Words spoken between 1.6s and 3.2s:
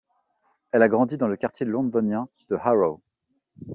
londonien de Harrow.